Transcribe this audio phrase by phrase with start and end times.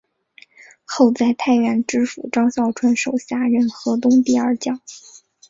[0.83, 4.81] 后在太原知府张孝纯手下任河东第二将。